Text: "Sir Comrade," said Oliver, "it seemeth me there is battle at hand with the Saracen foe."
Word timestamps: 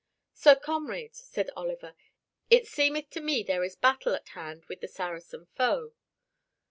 "Sir 0.33 0.55
Comrade," 0.55 1.13
said 1.15 1.51
Oliver, 1.55 1.93
"it 2.49 2.65
seemeth 2.65 3.15
me 3.17 3.43
there 3.43 3.63
is 3.63 3.75
battle 3.75 4.15
at 4.15 4.29
hand 4.29 4.65
with 4.65 4.81
the 4.81 4.87
Saracen 4.87 5.45
foe." 5.53 5.93